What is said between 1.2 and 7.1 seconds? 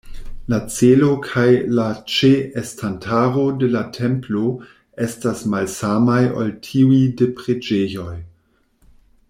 kaj la ĉe-estantaro de la templo estas malsamaj ol tiuj